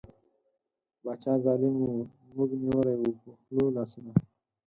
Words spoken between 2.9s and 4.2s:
وو په خوله لاسونه